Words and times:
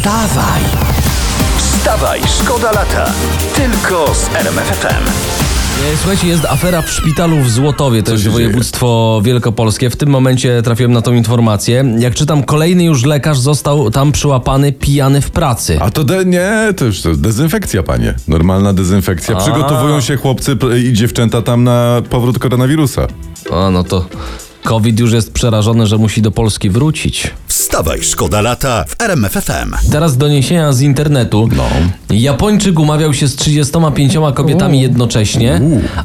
Wstawaj! 0.00 0.62
Wstawaj, 1.56 2.20
szkoda 2.40 2.72
lata. 2.72 3.12
Tylko 3.54 4.14
z 4.14 4.34
RMFFM. 4.34 5.04
Słuchajcie, 5.96 6.26
jest 6.26 6.44
afera 6.44 6.82
w 6.82 6.90
szpitalu 6.90 7.36
w 7.40 7.50
Złotowie, 7.50 8.02
to 8.02 8.12
jest 8.12 8.28
województwo 8.28 9.20
wielkopolskie. 9.24 9.90
W 9.90 9.96
tym 9.96 10.08
momencie 10.08 10.62
trafiłem 10.62 10.92
na 10.92 11.02
tą 11.02 11.12
informację. 11.12 11.84
Jak 11.98 12.14
czytam, 12.14 12.42
kolejny 12.42 12.84
już 12.84 13.04
lekarz 13.04 13.38
został 13.38 13.90
tam 13.90 14.12
przyłapany 14.12 14.72
pijany 14.72 15.20
w 15.20 15.30
pracy. 15.30 15.78
A 15.80 15.90
to 15.90 16.04
de, 16.04 16.24
nie, 16.24 16.52
to 16.76 16.84
już 16.84 17.02
to 17.02 17.08
jest 17.08 17.20
dezynfekcja, 17.20 17.82
panie. 17.82 18.14
Normalna 18.28 18.72
dezynfekcja. 18.72 19.36
A. 19.36 19.40
Przygotowują 19.40 20.00
się 20.00 20.16
chłopcy 20.16 20.56
i 20.84 20.92
dziewczęta 20.92 21.42
tam 21.42 21.64
na 21.64 22.02
powrót 22.10 22.38
koronawirusa. 22.38 23.06
A 23.52 23.70
no 23.70 23.84
to 23.84 24.06
COVID 24.64 25.00
już 25.00 25.12
jest 25.12 25.32
przerażony, 25.32 25.86
że 25.86 25.98
musi 25.98 26.22
do 26.22 26.30
Polski 26.30 26.70
wrócić. 26.70 27.30
Wstawaj, 27.50 28.02
szkoda 28.02 28.40
lata 28.40 28.84
w 28.88 29.02
RMFFM. 29.02 29.74
Teraz 29.92 30.16
doniesienia 30.16 30.72
z 30.72 30.80
internetu. 30.80 31.48
No. 31.56 31.64
Japończyk 32.10 32.78
umawiał 32.78 33.14
się 33.14 33.28
z 33.28 33.36
35 33.36 34.14
kobietami 34.34 34.80
jednocześnie, 34.80 35.60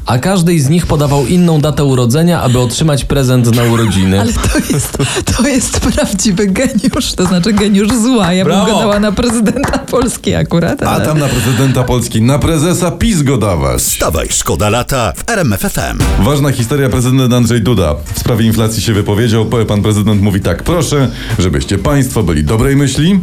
a 0.05 0.18
każdej 0.18 0.59
z 0.59 0.70
nich 0.70 0.88
podawał 0.88 1.26
inną 1.26 1.62
datę 1.62 1.84
urodzenia, 1.84 2.41
aby 2.41 2.59
otrzymać 2.59 3.05
prezent 3.05 3.55
na 3.55 3.63
urodziny. 3.63 4.20
Ale 4.21 4.34
to 4.34 4.73
jest, 4.73 4.98
to 5.38 5.48
jest 5.48 5.80
prawdziwy 5.80 6.48
geniusz, 6.48 7.13
to 7.16 7.26
znaczy 7.26 7.54
geniusz 7.54 7.90
zła. 8.04 8.34
Ja 8.34 8.46
bym 8.46 8.54
Brawo. 8.54 8.71
go 8.71 8.80
dała 8.80 8.99
na 8.99 9.12
prezydenta 9.12 9.77
Polski 9.77 10.35
akurat. 10.35 10.84
A 10.84 10.85
Ale... 10.85 11.05
tam 11.05 11.20
na 11.20 11.27
prezydenta 11.27 11.84
Polski, 11.84 12.21
na 12.21 12.40
prezesa 12.40 12.91
PiS 12.91 13.21
go 13.21 13.38
dawać. 13.38 13.82
Wstawaj, 13.82 14.27
szkoda 14.30 14.70
lata 14.70 15.13
w 15.16 15.30
RMFFM. 15.30 15.98
Ważna 16.20 16.52
historia, 16.52 16.90
prezydent 16.90 17.34
Andrzej 17.34 17.62
Duda 17.62 17.96
w 18.13 18.20
sprawie 18.20 18.46
inflacji 18.46 18.82
się 18.82 18.93
wypowiedział. 18.93 19.46
Pan 19.68 19.82
prezydent 19.82 20.21
mówi 20.21 20.41
tak, 20.41 20.63
proszę, 20.63 21.09
żebyście 21.39 21.77
państwo 21.77 22.23
byli 22.23 22.44
dobrej 22.44 22.75
myśli, 22.75 23.20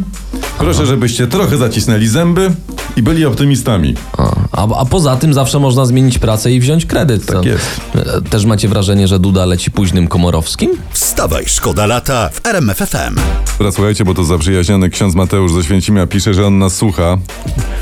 proszę, 0.57 0.85
żebyście 0.85 1.27
trochę 1.27 1.57
zacisnęli 1.57 2.07
zęby 2.07 2.51
i 2.95 3.03
byli 3.03 3.25
optymistami. 3.25 3.95
A, 4.17 4.35
a, 4.53 4.67
a 4.79 4.85
poza 4.85 5.15
tym 5.15 5.33
zawsze 5.33 5.59
można 5.59 5.85
zmienić 5.85 6.19
pracę 6.19 6.51
i 6.51 6.59
wziąć 6.59 6.85
kredyt. 6.85 7.25
Tak 7.25 7.45
jest. 7.45 7.81
e, 7.95 8.21
Też 8.29 8.45
macie 8.45 8.67
wrażenie, 8.67 9.07
że 9.07 9.19
Duda 9.19 9.45
leci 9.45 9.71
późnym 9.71 10.07
Komorowskim? 10.07 10.69
Wstawaj, 10.91 11.43
szkoda 11.47 11.85
lata 11.85 12.29
w 12.33 12.45
RMFFM. 12.47 13.15
Dobra, 13.57 13.71
słuchajcie, 13.71 14.05
bo 14.05 14.13
to 14.13 14.23
zaprzyjaźniony 14.23 14.89
ksiądz 14.89 15.15
Mateusz 15.15 15.53
ze 15.53 15.63
Święcimia 15.63 16.07
pisze, 16.07 16.33
że 16.33 16.47
on 16.47 16.59
nas 16.59 16.75
słucha. 16.75 17.17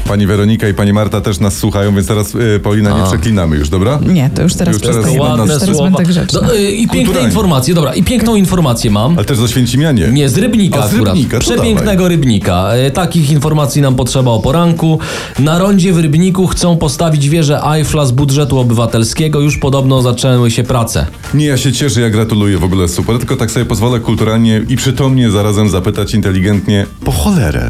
Pani 0.08 0.28
Weronika 0.28 0.68
i 0.68 0.74
pani 0.74 0.94
Marta 0.94 1.22
też 1.22 1.40
nas 1.40 1.58
słuchają, 1.58 1.96
więc 1.96 2.08
teraz 2.08 2.36
y, 2.36 2.60
Paulina 2.64 2.98
nie 3.00 3.04
przeklinamy 3.08 3.56
już, 3.58 3.70
dobra? 3.70 4.00
Nie, 4.08 4.30
to 4.36 4.42
już 4.42 4.54
teraz 4.56 4.74
Już 4.74 4.82
teraz 4.82 4.96
przestajemy. 4.98 5.24
ładne 5.24 5.44
Już 5.54 5.62
teraz 5.62 5.76
słowa. 5.76 5.84
będę 5.92 6.04
grzeczna. 6.04 6.40
No, 6.44 6.56
y, 6.56 6.72
I 6.72 6.78
piękne 6.78 6.98
Kulturalnie. 6.98 7.28
informacje, 7.30 7.74
dobra, 7.74 7.94
i 7.94 8.04
piękną 8.04 8.36
informację 8.36 8.92
mam. 8.92 9.18
Ale 9.18 9.26
też 9.26 9.38
ze 9.38 9.48
Święcimianie. 9.48 10.08
Nie, 10.12 10.30
z 10.30 10.38
Rybnika 10.38 10.80
A, 10.84 10.88
z 10.88 10.94
akurat. 10.94 11.14
Rybnika, 11.16 11.38
to 11.40 11.44
Przepięknego 11.44 12.08
Rybnika. 12.08 12.70
E, 12.74 12.92
Takich 12.92 13.32
informacji 13.32 13.82
nam 13.82 13.96
potrzeba 13.96 14.32
o 14.32 14.40
poranku. 14.40 15.00
Na 15.40 15.58
rondzie 15.60 15.94
w 15.94 15.98
Rybniku 16.00 16.48
chcą 16.62 16.78
postawić 16.78 17.30
wieżę 17.30 17.62
Eiffla 17.64 18.06
z 18.06 18.12
budżetu 18.12 18.60
obywatelskiego. 18.60 19.40
Już 19.40 19.58
podobno 19.58 20.02
zaczęły 20.02 20.52
się 20.52 20.64
prace. 20.64 21.06
Nie, 21.34 21.46
ja 21.46 21.58
się 21.58 21.72
cieszę, 21.72 22.02
ja 22.02 22.10
gratuluję, 22.10 22.58
w 22.58 22.64
ogóle 22.64 22.88
super, 22.88 23.18
tylko 23.18 23.36
tak 23.36 23.52
sobie 23.52 23.66
pozwolę 23.66 24.00
kulturalnie 24.00 24.66
i 24.70 24.76
przytomnie 24.76 25.32
zarazem 25.32 25.70
zapytać 25.70 26.14
inteligentnie, 26.14 26.86
po 27.06 27.12
cholerę. 27.12 27.70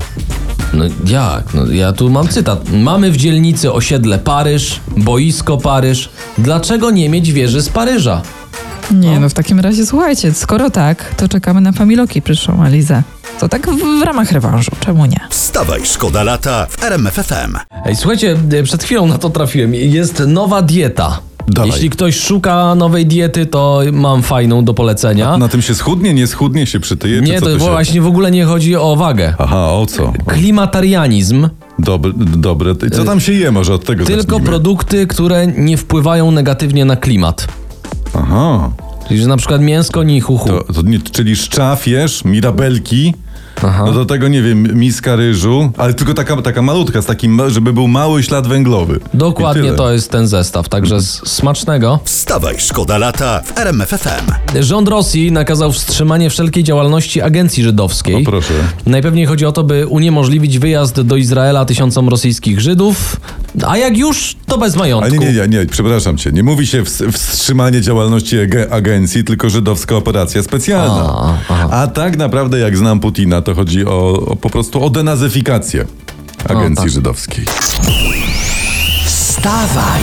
No 0.73 0.83
jak? 1.06 1.53
No, 1.53 1.66
ja 1.66 1.94
tu 1.94 2.09
mam 2.09 2.28
cytat. 2.28 2.70
Mamy 2.73 3.11
w 3.11 3.17
dzielnicy 3.17 3.73
osiedle 3.73 4.20
Paryż, 4.20 4.80
boisko 4.98 5.58
Paryż. 5.58 6.09
Dlaczego 6.38 6.92
nie 6.92 7.09
mieć 7.09 7.31
wieży 7.31 7.61
z 7.61 7.70
Paryża? 7.70 8.22
Nie, 8.92 9.20
no 9.20 9.30
w 9.30 9.33
takim 9.33 9.59
razie 9.59 9.86
słuchajcie, 9.86 10.33
skoro 10.33 10.70
tak, 10.70 11.16
to 11.17 11.28
czekamy 11.28 11.61
na 11.61 11.72
familoki 11.72 12.22
przyszłą, 12.22 12.64
Alizę. 12.64 13.03
To 13.42 13.50
tak 13.50 13.67
w, 13.70 14.00
w 14.00 14.03
ramach 14.03 14.31
rewanżu, 14.31 14.72
czemu 14.80 15.06
nie? 15.06 15.20
Wstawaj, 15.30 15.81
szkoda 15.84 16.23
lata 16.23 16.67
w 16.70 16.84
RMFFM. 16.84 17.58
Ej, 17.86 17.95
słuchajcie, 17.95 18.38
e, 18.59 18.64
przed 18.64 18.83
chwilą 18.83 19.08
na 19.08 19.17
to 19.17 19.30
trafiłem. 19.30 19.75
Jest 19.75 20.23
nowa 20.28 20.61
dieta. 20.61 21.20
Dawaj. 21.48 21.71
Jeśli 21.71 21.89
ktoś 21.89 22.20
szuka 22.20 22.76
nowej 22.76 23.05
diety, 23.05 23.45
to 23.45 23.82
mam 23.92 24.23
fajną 24.23 24.65
do 24.65 24.73
polecenia. 24.73 25.38
Na 25.38 25.48
tym 25.48 25.61
się 25.61 25.76
schudnie, 25.76 26.14
nie 26.14 26.27
schudnie, 26.27 26.65
się 26.65 26.80
przytyje, 26.80 27.21
Nie, 27.21 27.39
co 27.39 27.45
to 27.45 27.54
tu 27.54 27.60
się... 27.60 27.70
właśnie 27.71 28.02
w 28.02 28.08
ogóle 28.08 28.32
nie 28.32 28.45
chodzi 28.45 28.76
o 28.76 28.95
wagę. 28.95 29.33
Aha, 29.39 29.71
o 29.71 29.86
co? 29.86 30.14
Klimatarianizm, 30.27 31.49
Dobre, 31.80 32.11
dobre. 32.17 32.76
Co 32.92 33.04
tam 33.04 33.20
się 33.20 33.33
je 33.33 33.52
może 33.52 33.73
od 33.73 33.86
tego 33.86 34.05
tylko 34.05 34.21
zacznijmy? 34.21 34.45
produkty, 34.45 35.08
które 35.08 35.48
nie 35.48 35.77
wpływają 35.77 36.32
negatywnie 36.32 36.86
na 36.86 36.95
klimat. 36.95 37.48
Aha, 38.14 38.70
Czyli, 39.08 39.21
że 39.21 39.27
na 39.27 39.38
przykład 39.38 39.61
mięsko 39.61 40.04
nichuchu. 40.04 40.49
to, 40.49 40.73
to 40.73 40.82
nie, 40.82 40.99
czyli 40.99 41.36
szczafierz, 41.36 42.26
mirabelki, 42.26 43.14
no 43.86 43.92
do 43.92 44.05
tego, 44.05 44.27
nie 44.27 44.42
wiem, 44.42 44.80
miska 44.80 45.16
ryżu, 45.16 45.72
ale 45.77 45.94
tylko 45.94 46.14
taka, 46.14 46.42
taka 46.42 46.61
malutka, 46.61 47.02
z 47.02 47.05
takim, 47.05 47.42
żeby 47.48 47.73
był 47.73 47.88
mały 47.88 48.23
ślad 48.23 48.48
węglowy. 48.48 48.99
Dokładnie 49.14 49.72
to 49.73 49.92
jest 49.92 50.11
ten 50.11 50.27
zestaw, 50.27 50.70
także 50.70 50.95
s- 50.95 51.22
smacznego. 51.26 52.00
Wstawaj, 52.04 52.55
szkoda 52.60 52.98
lata 52.98 53.42
w 53.45 53.58
RMFFM. 53.60 54.32
Rząd 54.60 54.88
Rosji 54.88 55.32
nakazał 55.32 55.71
wstrzymanie 55.71 56.30
wszelkiej 56.30 56.64
działalności 56.64 57.21
agencji 57.21 57.64
żydowskiej. 57.64 58.16
O, 58.16 58.20
proszę. 58.26 58.54
Najpewniej 58.86 59.26
chodzi 59.26 59.45
o 59.45 59.52
to, 59.52 59.64
by 59.64 59.88
uniemożliwić 59.88 60.60
wyjazd 60.60 61.02
do 61.02 61.16
Izraela 61.16 61.66
tysiącom 61.66 62.10
rosyjskich 62.10 62.60
Żydów, 62.61 63.17
a 63.67 63.78
jak 63.78 63.98
już, 63.98 64.36
to 64.45 64.58
bez 64.58 64.76
majątku. 64.76 65.10
Ale 65.10 65.17
nie, 65.17 65.34
nie, 65.34 65.48
nie, 65.48 65.66
przepraszam 65.66 66.17
cię. 66.17 66.32
Nie 66.32 66.44
mówi 66.44 66.67
się 66.67 66.82
ws- 66.84 67.12
wstrzymanie 67.12 67.82
działalności 67.82 68.36
ag- 68.38 68.67
agencji, 68.72 69.23
tylko 69.23 69.50
żydowska 69.50 69.95
operacja 69.95 70.44
specjalna. 70.44 71.04
A, 71.16 71.38
aha. 71.50 71.67
A 71.72 71.88
tak 71.88 72.17
naprawdę, 72.17 72.60
jak 72.60 72.78
znam 72.78 73.00
Putina, 73.00 73.42
to 73.42 73.56
chodzi 73.56 73.86
o, 73.86 74.14
o 74.26 74.36
po 74.36 74.50
prostu 74.50 74.84
o 74.84 74.89
denazyfikację 74.89 75.86
agencji 76.50 76.84
tak. 76.86 76.89
żydowskiej. 76.94 77.45
Wstawaj! 79.06 80.02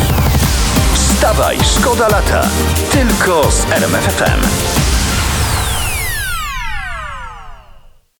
Wstawaj, 0.95 1.57
szkoda 1.79 2.09
lata. 2.09 2.49
Tylko 2.93 3.51
z 3.51 3.73
RMFFM. 3.73 4.78